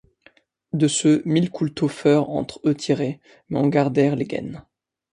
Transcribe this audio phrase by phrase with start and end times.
[0.73, 3.19] De ce, mille coulteaux feurent entre eulx tirez,
[3.49, 4.65] mais en garduèrent les guaisnes.